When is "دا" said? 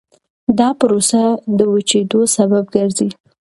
0.59-0.69